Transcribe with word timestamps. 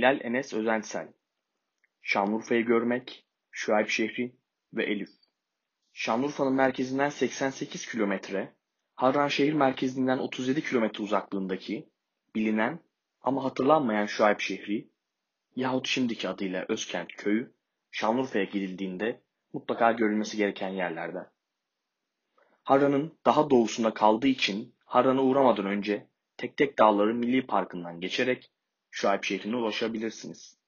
Bilal 0.00 0.20
Enes 0.24 0.54
Özensel 0.54 1.12
Şanlıurfa'yı 2.02 2.64
görmek, 2.64 3.26
Şuayb 3.50 3.88
şehri 3.88 4.36
ve 4.74 4.84
Elif. 4.84 5.08
Şanlıurfa'nın 5.92 6.52
merkezinden 6.52 7.08
88 7.08 7.86
kilometre, 7.86 8.54
Harran 8.94 9.28
şehir 9.28 9.52
merkezinden 9.52 10.18
37 10.18 10.64
kilometre 10.64 11.04
uzaklığındaki 11.04 11.88
bilinen 12.34 12.78
ama 13.20 13.44
hatırlanmayan 13.44 14.06
Şuayb 14.06 14.38
şehri 14.38 14.90
yahut 15.56 15.88
şimdiki 15.88 16.28
adıyla 16.28 16.64
Özkent 16.68 17.12
köyü 17.12 17.54
Şanlıurfa'ya 17.90 18.44
gidildiğinde 18.44 19.20
mutlaka 19.52 19.92
görülmesi 19.92 20.36
gereken 20.36 20.68
yerlerden. 20.68 21.26
Harran'ın 22.62 23.18
daha 23.26 23.50
doğusunda 23.50 23.94
kaldığı 23.94 24.28
için 24.28 24.74
Harran'a 24.84 25.22
uğramadan 25.22 25.66
önce 25.66 26.06
Tek 26.36 26.56
Tek 26.56 26.78
Dağları 26.78 27.14
Milli 27.14 27.46
Parkı'ndan 27.46 28.00
geçerek 28.00 28.50
Şuayb 28.90 29.22
şehrine 29.22 29.56
ulaşabilirsiniz. 29.56 30.58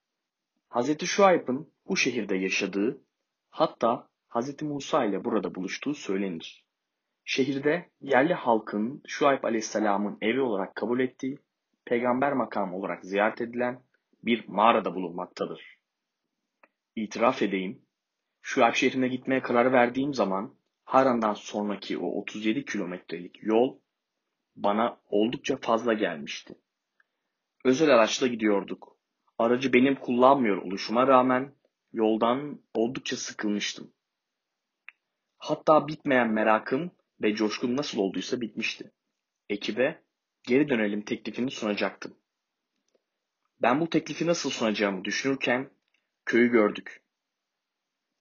Hz. 0.70 1.04
Şuayb'ın 1.04 1.72
bu 1.88 1.96
şehirde 1.96 2.36
yaşadığı, 2.36 3.04
hatta 3.50 4.08
Hz. 4.28 4.62
Musa 4.62 5.04
ile 5.04 5.24
burada 5.24 5.54
buluştuğu 5.54 5.94
söylenir. 5.94 6.64
Şehirde 7.24 7.90
yerli 8.00 8.34
halkın 8.34 9.02
Şuayb 9.06 9.44
aleyhisselamın 9.44 10.18
evi 10.20 10.40
olarak 10.40 10.74
kabul 10.74 11.00
ettiği, 11.00 11.38
peygamber 11.84 12.32
makamı 12.32 12.76
olarak 12.76 13.04
ziyaret 13.04 13.40
edilen 13.40 13.82
bir 14.22 14.48
mağarada 14.48 14.94
bulunmaktadır. 14.94 15.78
İtiraf 16.96 17.42
edeyim, 17.42 17.82
Şuayb 18.42 18.74
şehrine 18.74 19.08
gitmeye 19.08 19.42
karar 19.42 19.72
verdiğim 19.72 20.14
zaman 20.14 20.54
Haran'dan 20.84 21.34
sonraki 21.34 21.98
o 21.98 22.06
37 22.06 22.64
kilometrelik 22.64 23.42
yol 23.42 23.78
bana 24.56 25.00
oldukça 25.06 25.56
fazla 25.56 25.92
gelmişti. 25.92 26.54
Özel 27.64 27.94
araçla 27.94 28.26
gidiyorduk. 28.26 28.96
Aracı 29.38 29.72
benim 29.72 29.94
kullanmıyor 29.94 30.56
oluşuma 30.56 31.06
rağmen 31.06 31.54
yoldan 31.92 32.60
oldukça 32.74 33.16
sıkılmıştım. 33.16 33.92
Hatta 35.38 35.88
bitmeyen 35.88 36.32
merakım 36.32 36.90
ve 37.22 37.34
coşkum 37.34 37.76
nasıl 37.76 37.98
olduysa 37.98 38.40
bitmişti. 38.40 38.92
Ekibe 39.48 40.02
geri 40.42 40.68
dönelim 40.68 41.02
teklifini 41.02 41.50
sunacaktım. 41.50 42.16
Ben 43.62 43.80
bu 43.80 43.90
teklifi 43.90 44.26
nasıl 44.26 44.50
sunacağımı 44.50 45.04
düşünürken 45.04 45.70
köyü 46.24 46.50
gördük. 46.50 47.02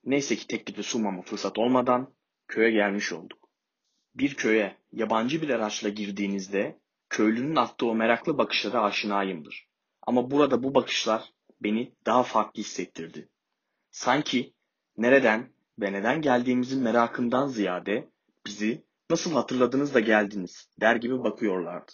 Neyse 0.03 0.35
ki 0.35 0.47
teklifi 0.47 0.83
sunmama 0.83 1.21
fırsat 1.21 1.59
olmadan 1.59 2.13
köye 2.47 2.71
gelmiş 2.71 3.13
olduk. 3.13 3.49
Bir 4.15 4.35
köye 4.35 4.77
yabancı 4.91 5.41
bir 5.41 5.49
araçla 5.49 5.89
girdiğinizde 5.89 6.81
köylünün 7.11 7.55
attığı 7.55 7.85
o 7.85 7.95
meraklı 7.95 8.37
bakışlara 8.37 8.83
aşinayımdır. 8.83 9.67
Ama 10.01 10.31
burada 10.31 10.63
bu 10.63 10.75
bakışlar 10.75 11.33
beni 11.61 11.95
daha 12.05 12.23
farklı 12.23 12.61
hissettirdi. 12.61 13.29
Sanki 13.89 14.53
nereden 14.97 15.53
ve 15.79 15.93
neden 15.93 16.21
geldiğimizin 16.21 16.83
merakından 16.83 17.47
ziyade 17.47 18.09
bizi 18.45 18.85
nasıl 19.09 19.33
hatırladınız 19.33 19.93
da 19.93 19.99
geldiniz 19.99 20.69
der 20.81 20.95
gibi 20.95 21.23
bakıyorlardı. 21.23 21.91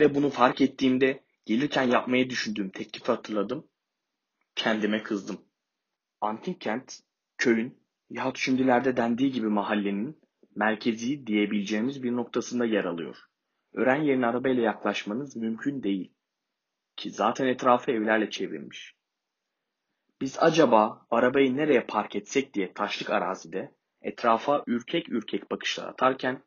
Ve 0.00 0.14
bunu 0.14 0.30
fark 0.30 0.60
ettiğimde 0.60 1.24
gelirken 1.46 1.82
yapmayı 1.82 2.30
düşündüğüm 2.30 2.70
teklifi 2.70 3.06
hatırladım. 3.06 3.66
Kendime 4.54 5.02
kızdım. 5.02 5.40
Antik 6.20 6.60
kent, 6.60 7.00
köyün 7.36 7.82
yahut 8.10 8.38
şimdilerde 8.38 8.96
dendiği 8.96 9.32
gibi 9.32 9.48
mahallenin 9.48 10.20
merkezi 10.54 11.26
diyebileceğimiz 11.26 12.02
bir 12.02 12.12
noktasında 12.12 12.64
yer 12.64 12.84
alıyor. 12.84 13.16
Ören 13.78 14.02
yerine 14.02 14.26
arabayla 14.26 14.62
yaklaşmanız 14.62 15.36
mümkün 15.36 15.82
değil. 15.82 16.12
Ki 16.96 17.10
zaten 17.10 17.46
etrafı 17.46 17.90
evlerle 17.90 18.30
çevrilmiş. 18.30 18.94
Biz 20.20 20.36
acaba 20.38 21.06
arabayı 21.10 21.56
nereye 21.56 21.80
park 21.80 22.16
etsek 22.16 22.54
diye 22.54 22.72
taşlık 22.72 23.10
arazide 23.10 23.74
etrafa 24.02 24.64
ürkek 24.66 25.08
ürkek 25.08 25.50
bakışlar 25.50 25.88
atarken 25.88 26.42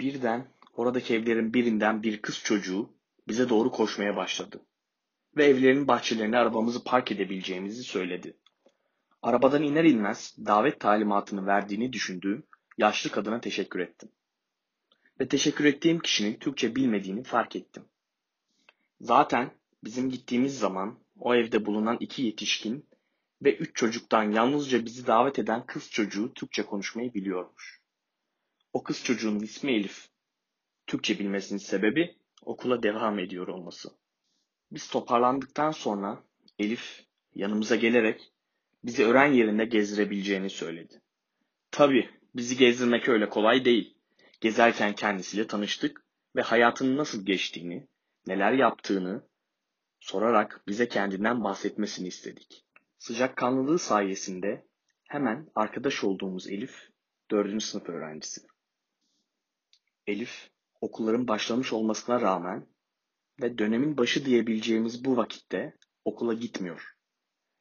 birden 0.00 0.48
oradaki 0.72 1.14
evlerin 1.14 1.54
birinden 1.54 2.02
bir 2.02 2.22
kız 2.22 2.38
çocuğu 2.44 2.90
bize 3.28 3.48
doğru 3.48 3.70
koşmaya 3.70 4.16
başladı. 4.16 4.66
Ve 5.36 5.44
evlerin 5.44 5.88
bahçelerine 5.88 6.38
arabamızı 6.38 6.84
park 6.84 7.12
edebileceğimizi 7.12 7.82
söyledi. 7.82 8.36
Arabadan 9.22 9.62
iner 9.62 9.84
inmez 9.84 10.36
davet 10.46 10.80
talimatını 10.80 11.46
verdiğini 11.46 11.92
düşündüğüm 11.92 12.46
yaşlı 12.78 13.10
kadına 13.10 13.40
teşekkür 13.40 13.80
ettim. 13.80 14.08
Ve 15.20 15.28
teşekkür 15.28 15.64
ettiğim 15.64 16.00
kişinin 16.00 16.38
Türkçe 16.38 16.76
bilmediğini 16.76 17.22
fark 17.22 17.56
ettim. 17.56 17.84
Zaten 19.00 19.50
bizim 19.84 20.10
gittiğimiz 20.10 20.58
zaman 20.58 20.98
o 21.18 21.34
evde 21.34 21.66
bulunan 21.66 21.96
iki 22.00 22.22
yetişkin 22.22 22.88
ve 23.42 23.56
üç 23.56 23.76
çocuktan 23.76 24.22
yalnızca 24.22 24.84
bizi 24.84 25.06
davet 25.06 25.38
eden 25.38 25.66
kız 25.66 25.90
çocuğu 25.90 26.34
Türkçe 26.34 26.62
konuşmayı 26.62 27.14
biliyormuş. 27.14 27.80
O 28.72 28.82
kız 28.82 29.04
çocuğunun 29.04 29.40
ismi 29.40 29.72
Elif. 29.72 30.08
Türkçe 30.86 31.18
bilmesinin 31.18 31.58
sebebi 31.58 32.16
okula 32.42 32.82
devam 32.82 33.18
ediyor 33.18 33.48
olması. 33.48 33.90
Biz 34.70 34.88
toparlandıktan 34.88 35.70
sonra 35.70 36.24
Elif 36.58 37.04
yanımıza 37.34 37.76
gelerek 37.76 38.32
bizi 38.84 39.04
öğren 39.04 39.32
yerinde 39.32 39.64
gezdirebileceğini 39.64 40.50
söyledi. 40.50 41.02
Tabi 41.70 42.10
bizi 42.34 42.56
gezdirmek 42.56 43.08
öyle 43.08 43.28
kolay 43.28 43.64
değil. 43.64 43.95
Gezerken 44.40 44.94
kendisiyle 44.94 45.46
tanıştık 45.46 46.06
ve 46.36 46.42
hayatının 46.42 46.96
nasıl 46.96 47.26
geçtiğini, 47.26 47.88
neler 48.26 48.52
yaptığını 48.52 49.28
sorarak 50.00 50.62
bize 50.66 50.88
kendinden 50.88 51.44
bahsetmesini 51.44 52.08
istedik. 52.08 52.66
Sıcakkanlılığı 52.98 53.78
sayesinde 53.78 54.66
hemen 55.08 55.48
arkadaş 55.54 56.04
olduğumuz 56.04 56.48
Elif, 56.48 56.90
dördüncü 57.30 57.66
sınıf 57.66 57.88
öğrencisi. 57.88 58.40
Elif, 60.06 60.50
okulların 60.80 61.28
başlamış 61.28 61.72
olmasına 61.72 62.20
rağmen 62.20 62.66
ve 63.42 63.58
dönemin 63.58 63.96
başı 63.96 64.24
diyebileceğimiz 64.24 65.04
bu 65.04 65.16
vakitte 65.16 65.76
okula 66.04 66.34
gitmiyor. 66.34 66.96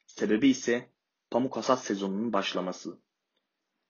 Sebebi 0.05 0.47
ise 0.47 0.89
pamuk 1.31 1.57
hasat 1.57 1.83
sezonunun 1.83 2.33
başlaması. 2.33 3.01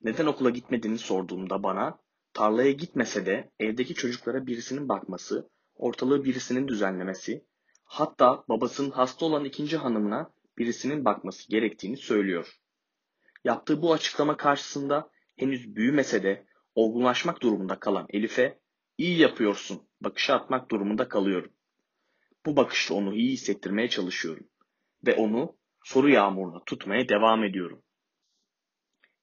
Neden 0.01 0.25
okula 0.25 0.49
gitmediğini 0.49 0.97
sorduğumda 0.97 1.63
bana 1.63 2.04
tarlaya 2.35 2.71
gitmese 2.71 3.25
de 3.25 3.51
evdeki 3.59 3.93
çocuklara 3.93 4.47
birisinin 4.47 4.89
bakması, 4.89 5.49
ortalığı 5.75 6.23
birisinin 6.23 6.67
düzenlemesi, 6.67 7.45
hatta 7.83 8.43
babasının 8.49 8.91
hasta 8.91 9.25
olan 9.25 9.45
ikinci 9.45 9.77
hanımına 9.77 10.33
birisinin 10.57 11.05
bakması 11.05 11.49
gerektiğini 11.49 11.97
söylüyor. 11.97 12.59
Yaptığı 13.43 13.81
bu 13.81 13.93
açıklama 13.93 14.37
karşısında 14.37 15.09
henüz 15.35 15.75
büyümese 15.75 16.23
de 16.23 16.45
olgunlaşmak 16.75 17.41
durumunda 17.41 17.79
kalan 17.79 18.05
Elif'e 18.09 18.59
iyi 18.97 19.19
yapıyorsun 19.19 19.81
bakışı 20.01 20.33
atmak 20.33 20.71
durumunda 20.71 21.09
kalıyorum. 21.09 21.51
Bu 22.45 22.55
bakışla 22.55 22.95
onu 22.95 23.15
iyi 23.15 23.31
hissettirmeye 23.31 23.89
çalışıyorum 23.89 24.47
ve 25.05 25.15
onu 25.15 25.57
soru 25.83 26.09
yağmuruna 26.09 26.63
tutmaya 26.65 27.09
devam 27.09 27.43
ediyorum. 27.43 27.83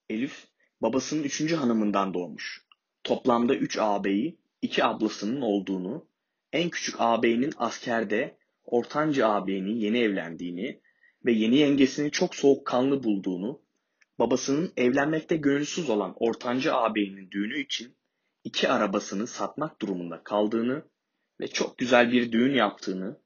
Elif 0.08 0.46
babasının 0.82 1.22
üçüncü 1.22 1.56
hanımından 1.56 2.14
doğmuş. 2.14 2.71
Toplamda 3.04 3.54
üç 3.54 3.78
ağabeyi, 3.78 4.38
iki 4.62 4.84
ablasının 4.84 5.40
olduğunu, 5.40 6.06
en 6.52 6.70
küçük 6.70 6.94
ağabeyinin 6.98 7.52
askerde, 7.56 8.36
ortanca 8.64 9.28
ağabeyinin 9.28 9.76
yeni 9.76 9.98
evlendiğini 9.98 10.80
ve 11.24 11.32
yeni 11.32 11.56
yengesini 11.56 12.10
çok 12.10 12.34
soğukkanlı 12.34 13.02
bulduğunu, 13.02 13.62
babasının 14.18 14.72
evlenmekte 14.76 15.36
gönülsüz 15.36 15.90
olan 15.90 16.14
ortanca 16.16 16.74
ağabeyinin 16.74 17.30
düğünü 17.30 17.60
için 17.60 17.96
iki 18.44 18.68
arabasını 18.68 19.26
satmak 19.26 19.80
durumunda 19.82 20.22
kaldığını 20.24 20.82
ve 21.40 21.48
çok 21.48 21.78
güzel 21.78 22.12
bir 22.12 22.32
düğün 22.32 22.54
yaptığını 22.54 23.20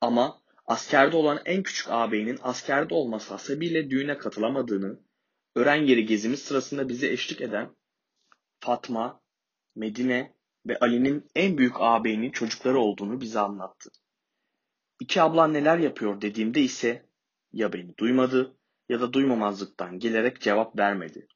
ama 0.00 0.42
askerde 0.66 1.16
olan 1.16 1.40
en 1.44 1.62
küçük 1.62 1.86
ağabeyinin 1.90 2.38
askerde 2.42 2.94
olması 2.94 3.30
hasebiyle 3.30 3.90
düğüne 3.90 4.18
katılamadığını, 4.18 5.00
öğren 5.54 5.82
yeri 5.82 6.06
gezimiz 6.06 6.42
sırasında 6.42 6.88
bize 6.88 7.08
eşlik 7.08 7.40
eden 7.40 7.70
Fatma, 8.60 9.20
Medine 9.74 10.36
ve 10.66 10.78
Ali'nin 10.78 11.26
en 11.34 11.58
büyük 11.58 11.74
ağabeyinin 11.78 12.30
çocukları 12.30 12.78
olduğunu 12.78 13.20
bize 13.20 13.40
anlattı. 13.40 13.90
İki 15.00 15.22
ablan 15.22 15.54
neler 15.54 15.78
yapıyor 15.78 16.20
dediğimde 16.20 16.60
ise 16.60 17.06
ya 17.52 17.72
beni 17.72 17.98
duymadı 17.98 18.56
ya 18.88 19.00
da 19.00 19.12
duymamazlıktan 19.12 19.98
gelerek 19.98 20.40
cevap 20.40 20.78
vermedi. 20.78 21.28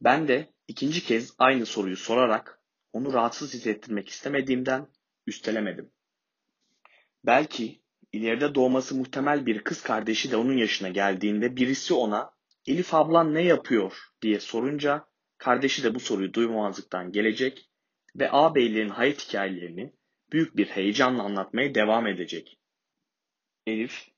Ben 0.00 0.28
de 0.28 0.54
ikinci 0.68 1.04
kez 1.04 1.34
aynı 1.38 1.66
soruyu 1.66 1.96
sorarak 1.96 2.62
onu 2.92 3.12
rahatsız 3.12 3.54
hissettirmek 3.54 4.08
istemediğimden 4.08 4.88
üstelemedim. 5.26 5.90
Belki 7.26 7.82
ileride 8.12 8.54
doğması 8.54 8.94
muhtemel 8.94 9.46
bir 9.46 9.64
kız 9.64 9.82
kardeşi 9.82 10.30
de 10.30 10.36
onun 10.36 10.56
yaşına 10.56 10.88
geldiğinde 10.88 11.56
birisi 11.56 11.94
ona 11.94 12.38
Elif 12.66 12.94
ablan 12.94 13.34
ne 13.34 13.42
yapıyor 13.42 13.98
diye 14.22 14.40
sorunca 14.40 15.08
kardeşi 15.38 15.84
de 15.84 15.94
bu 15.94 16.00
soruyu 16.00 16.34
duymamazlıktan 16.34 17.12
gelecek 17.12 17.70
ve 18.16 18.30
ağabeylerin 18.30 18.88
hayat 18.88 19.28
hikayelerini 19.28 19.92
büyük 20.32 20.56
bir 20.56 20.66
heyecanla 20.66 21.22
anlatmaya 21.22 21.74
devam 21.74 22.06
edecek. 22.06 22.58
Elif, 23.66 24.08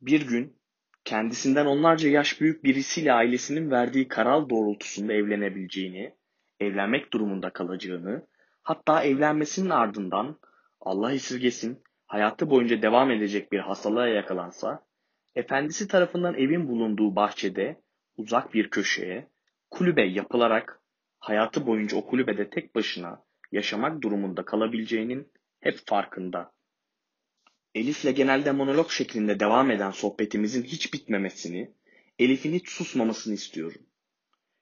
bir 0.00 0.26
gün 0.26 0.56
kendisinden 1.04 1.66
onlarca 1.66 2.08
yaş 2.08 2.40
büyük 2.40 2.64
birisiyle 2.64 3.12
ailesinin 3.12 3.70
verdiği 3.70 4.08
karar 4.08 4.50
doğrultusunda 4.50 5.12
evlenebileceğini, 5.12 6.14
evlenmek 6.60 7.12
durumunda 7.12 7.50
kalacağını, 7.50 8.26
hatta 8.62 9.02
evlenmesinin 9.02 9.70
ardından 9.70 10.38
Allah 10.80 11.12
esirgesin 11.12 11.82
hayatı 12.06 12.50
boyunca 12.50 12.82
devam 12.82 13.10
edecek 13.10 13.52
bir 13.52 13.58
hastalığa 13.58 14.08
yakalansa, 14.08 14.86
efendisi 15.34 15.88
tarafından 15.88 16.34
evin 16.34 16.68
bulunduğu 16.68 17.16
bahçede 17.16 17.82
uzak 18.16 18.54
bir 18.54 18.70
köşeye 18.70 19.28
kulübe 19.72 20.04
yapılarak 20.04 20.82
hayatı 21.18 21.66
boyunca 21.66 21.96
o 21.96 22.06
kulübede 22.06 22.50
tek 22.50 22.74
başına 22.74 23.24
yaşamak 23.52 24.02
durumunda 24.02 24.44
kalabileceğinin 24.44 25.32
hep 25.60 25.78
farkında. 25.86 26.52
Elif'le 27.74 28.16
genelde 28.16 28.52
monolog 28.52 28.90
şeklinde 28.90 29.40
devam 29.40 29.70
eden 29.70 29.90
sohbetimizin 29.90 30.62
hiç 30.62 30.94
bitmemesini, 30.94 31.74
Elif'in 32.18 32.52
hiç 32.52 32.68
susmamasını 32.68 33.34
istiyorum. 33.34 33.82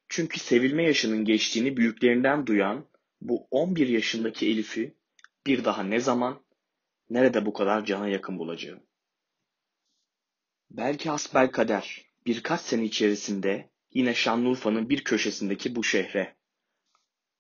Çünkü 0.09 0.41
sevilme 0.41 0.83
yaşının 0.83 1.25
geçtiğini 1.25 1.77
büyüklerinden 1.77 2.47
duyan 2.47 2.89
bu 3.21 3.49
11 3.51 3.89
yaşındaki 3.89 4.47
Elif'i 4.49 4.97
bir 5.47 5.65
daha 5.65 5.83
ne 5.83 6.01
zaman, 6.01 6.45
nerede 7.11 7.47
bu 7.47 7.53
kadar 7.53 7.85
cana 7.85 8.09
yakın 8.09 8.39
bulacağım. 8.39 8.83
Belki 10.71 11.11
hasbel 11.11 11.51
kader 11.51 12.07
birkaç 12.27 12.61
sene 12.61 12.85
içerisinde 12.85 13.70
yine 13.95 14.15
Şanlıurfa'nın 14.15 14.89
bir 14.89 15.05
köşesindeki 15.05 15.77
bu 15.77 15.85
şehre, 15.85 16.37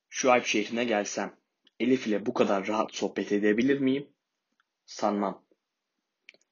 şu 0.09 0.33
Alp 0.33 0.47
şehrine 0.47 0.85
gelsem, 0.85 1.37
Elif 1.81 2.07
ile 2.07 2.27
bu 2.27 2.35
kadar 2.35 2.67
rahat 2.67 2.95
sohbet 2.95 3.33
edebilir 3.33 3.79
miyim? 3.79 4.09
Sanmam. 4.87 5.45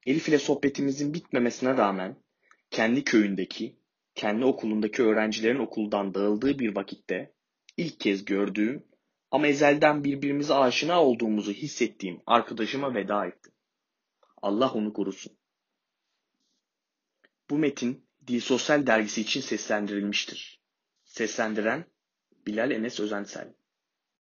Elif 0.06 0.28
ile 0.28 0.38
sohbetimizin 0.38 1.14
bitmemesine 1.14 1.76
rağmen 1.76 2.16
kendi 2.70 3.04
köyündeki, 3.04 3.76
kendi 4.14 4.44
okulundaki 4.44 5.02
öğrencilerin 5.02 5.58
okuldan 5.58 6.14
dağıldığı 6.14 6.58
bir 6.58 6.76
vakitte 6.76 7.34
ilk 7.76 8.00
kez 8.00 8.24
gördüğüm 8.24 8.84
ama 9.30 9.46
ezelden 9.46 10.04
birbirimize 10.04 10.54
aşina 10.54 11.02
olduğumuzu 11.04 11.52
hissettiğim 11.52 12.20
arkadaşıma 12.26 12.94
veda 12.94 13.26
ettim. 13.26 13.52
Allah 14.42 14.72
onu 14.72 14.92
korusun. 14.92 15.38
Bu 17.50 17.58
metin 17.58 18.07
Dil 18.28 18.40
Sosyal 18.40 18.86
dergisi 18.86 19.20
için 19.20 19.40
seslendirilmiştir. 19.40 20.60
Seslendiren 21.04 21.84
Bilal 22.46 22.70
Enes 22.70 23.00
Özensel 23.00 23.54